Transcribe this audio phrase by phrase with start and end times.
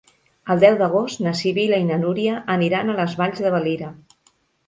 [0.53, 3.93] El deu d'agost na Sibil·la i na Núria aniran a les Valls de Valira.